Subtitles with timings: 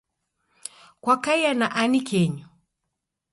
[1.01, 2.45] Kwakaia na ani kenyu?